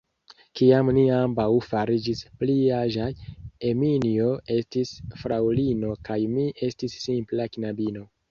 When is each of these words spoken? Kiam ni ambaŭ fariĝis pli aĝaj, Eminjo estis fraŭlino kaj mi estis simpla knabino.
Kiam 0.59 0.87
ni 0.97 1.01
ambaŭ 1.17 1.43
fariĝis 1.65 2.23
pli 2.43 2.55
aĝaj, 2.77 3.09
Eminjo 3.73 4.31
estis 4.57 4.95
fraŭlino 5.21 5.93
kaj 6.09 6.19
mi 6.35 6.47
estis 6.69 6.97
simpla 7.05 7.47
knabino. 7.59 8.07